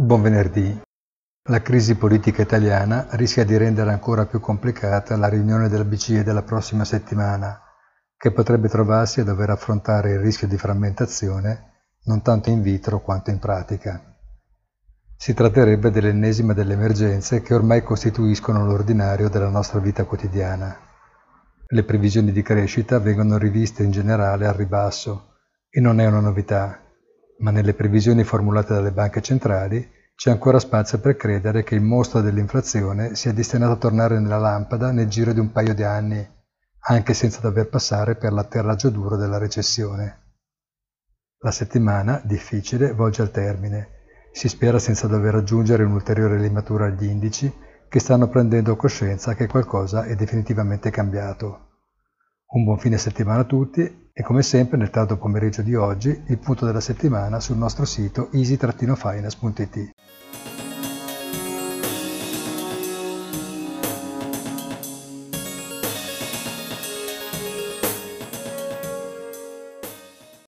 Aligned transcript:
Buon 0.00 0.22
venerdì. 0.22 0.80
La 1.48 1.60
crisi 1.60 1.96
politica 1.96 2.40
italiana 2.40 3.08
rischia 3.10 3.44
di 3.44 3.56
rendere 3.56 3.90
ancora 3.90 4.26
più 4.26 4.38
complicata 4.38 5.16
la 5.16 5.26
riunione 5.26 5.68
della 5.68 5.84
BCE 5.84 6.22
della 6.22 6.44
prossima 6.44 6.84
settimana, 6.84 7.60
che 8.16 8.30
potrebbe 8.30 8.68
trovarsi 8.68 9.18
a 9.18 9.24
dover 9.24 9.50
affrontare 9.50 10.12
il 10.12 10.20
rischio 10.20 10.46
di 10.46 10.56
frammentazione 10.56 11.96
non 12.04 12.22
tanto 12.22 12.48
in 12.48 12.62
vitro 12.62 13.00
quanto 13.00 13.30
in 13.30 13.40
pratica. 13.40 14.00
Si 15.16 15.34
tratterebbe 15.34 15.90
dell'ennesima 15.90 16.52
delle 16.52 16.74
emergenze 16.74 17.42
che 17.42 17.54
ormai 17.54 17.82
costituiscono 17.82 18.64
l'ordinario 18.64 19.28
della 19.28 19.50
nostra 19.50 19.80
vita 19.80 20.04
quotidiana. 20.04 20.78
Le 21.66 21.82
previsioni 21.82 22.30
di 22.30 22.42
crescita 22.42 23.00
vengono 23.00 23.36
riviste 23.36 23.82
in 23.82 23.90
generale 23.90 24.46
al 24.46 24.54
ribasso 24.54 25.38
e 25.68 25.80
non 25.80 25.98
è 25.98 26.06
una 26.06 26.20
novità, 26.20 26.87
ma 27.38 27.50
nelle 27.50 27.74
previsioni 27.74 28.24
formulate 28.24 28.74
dalle 28.74 28.92
banche 28.92 29.20
centrali 29.20 29.96
c'è 30.14 30.30
ancora 30.30 30.58
spazio 30.58 30.98
per 30.98 31.16
credere 31.16 31.62
che 31.62 31.76
il 31.76 31.80
mostro 31.80 32.20
dell'inflazione 32.20 33.14
sia 33.14 33.32
destinato 33.32 33.72
a 33.72 33.76
tornare 33.76 34.18
nella 34.18 34.38
lampada 34.38 34.90
nel 34.90 35.06
giro 35.06 35.32
di 35.32 35.38
un 35.38 35.52
paio 35.52 35.74
di 35.74 35.84
anni, 35.84 36.28
anche 36.88 37.14
senza 37.14 37.40
dover 37.40 37.68
passare 37.68 38.16
per 38.16 38.32
l'atterraggio 38.32 38.90
duro 38.90 39.16
della 39.16 39.38
recessione. 39.38 40.22
La 41.38 41.52
settimana, 41.52 42.20
difficile, 42.24 42.92
volge 42.92 43.22
al 43.22 43.30
termine. 43.30 43.90
Si 44.32 44.48
spera 44.48 44.80
senza 44.80 45.06
dover 45.06 45.36
aggiungere 45.36 45.84
un'ulteriore 45.84 46.38
limatura 46.40 46.86
agli 46.86 47.04
indici 47.04 47.52
che 47.88 48.00
stanno 48.00 48.28
prendendo 48.28 48.74
coscienza 48.74 49.34
che 49.34 49.46
qualcosa 49.46 50.02
è 50.02 50.16
definitivamente 50.16 50.90
cambiato. 50.90 51.66
Un 52.48 52.64
buon 52.64 52.78
fine 52.78 52.98
settimana 52.98 53.42
a 53.42 53.44
tutti 53.44 54.07
e 54.18 54.22
come 54.24 54.42
sempre 54.42 54.76
nel 54.76 54.90
tardo 54.90 55.16
pomeriggio 55.16 55.62
di 55.62 55.76
oggi 55.76 56.08
il 56.26 56.38
punto 56.38 56.66
della 56.66 56.80
settimana 56.80 57.38
sul 57.38 57.56
nostro 57.56 57.84
sito 57.84 58.30
easy-finance.it. 58.32 60.07